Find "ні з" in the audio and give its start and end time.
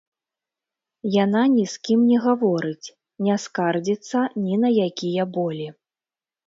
1.57-1.83